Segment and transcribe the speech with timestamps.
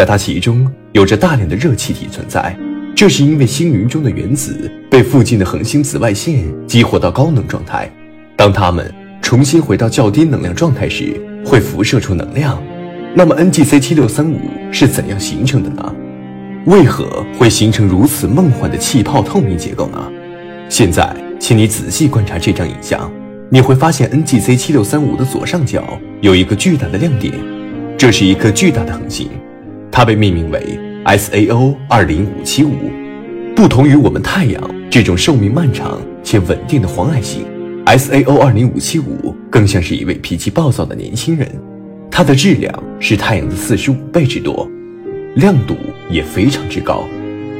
[0.00, 2.56] 在它其中有着大量的热气体存在。
[2.96, 7.86] 这是因为星云中的原子被附近的恒星紫外线激活到高能状态，
[8.34, 8.90] 当它们
[9.20, 12.58] 重新回到较低能量状态时，会辐射出能量。
[13.14, 14.40] 那么 NGC 七六三五
[14.72, 15.94] 是怎样形成的呢？
[16.64, 20.10] 为何会形成如此梦幻的气泡透明结构呢？
[20.70, 23.12] 现在，请你仔细观察这张影像，
[23.50, 25.84] 你会发现 NGC 七六三五的左上角
[26.22, 27.34] 有一个巨大的亮点，
[27.98, 29.28] 这是一颗巨大的恒星，
[29.90, 30.78] 它被命名为。
[31.06, 32.74] SAO 二零五七五，
[33.56, 37.42] 不同于我们太阳这种寿命漫长且稳定的黄矮星
[37.86, 41.48] ，SAO 二零五七五更像是一位脾气暴躁的年轻人。
[42.10, 44.70] 它的质量是太阳的四十五倍之多，
[45.36, 45.74] 亮度
[46.10, 47.08] 也非常之高。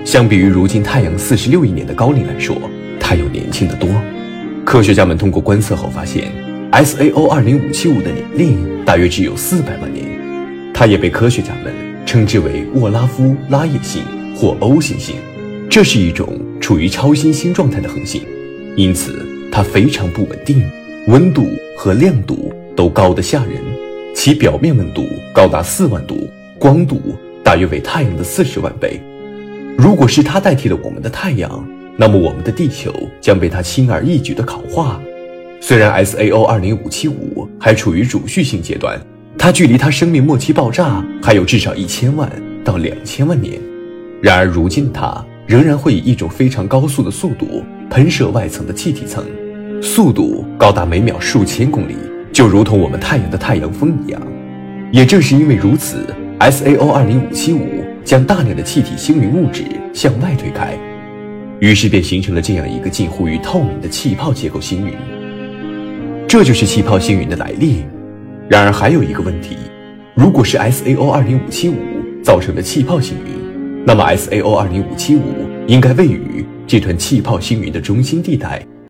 [0.05, 2.55] 相比于如今太阳四十六亿年的高龄来说，
[3.01, 3.89] 它要年轻得多。
[4.67, 6.31] 科学家们通过观测后发现
[6.73, 10.05] ，SAO 二零五七五的年龄大约只有四百万年。
[10.75, 11.73] 它也被科学家们。
[12.11, 14.03] 称之为沃拉夫拉叶星
[14.35, 15.15] 或 O 行星，
[15.71, 18.21] 这是一种处于超新星状态的恒星，
[18.75, 20.69] 因此它非常不稳定，
[21.07, 21.47] 温度
[21.79, 23.63] 和亮度都高得吓人。
[24.13, 27.01] 其表面温度高达四万度，光度
[27.45, 29.01] 大约为太阳的四十万倍。
[29.79, 31.65] 如果是它代替了我们的太阳，
[31.97, 35.01] 那么我们的地球将被它轻而易举地烤化。
[35.61, 39.01] 虽然 SAO 二零五七五还处于主序性阶段。
[39.43, 42.31] 它距离它生命末期爆炸还有至少一千万
[42.63, 43.59] 到两千万年，
[44.21, 49.25] 然而如今它仍然会以一种非常高速的速度喷射外层的气体层，
[49.81, 51.95] 速度高达每秒数千公里，
[52.31, 54.21] 就如同我们太阳的太阳风一样。
[54.93, 56.05] 也正是因为如此
[56.41, 60.79] ，SAO 二零五七五将大量的气体星云物质向外推开，
[61.61, 64.93] 于是便形成了这样一个近乎于透明的气泡结构星云。
[66.29, 67.85] 这就是气泡星云的来历。
[68.51, 69.57] 然而还有一个问题，
[70.13, 71.77] 如果是 SAO 二零五七五
[72.21, 75.23] 造成的气泡星云，那么 SAO 二零五七五
[75.69, 78.61] 应该位于这团气泡星云的中心地带，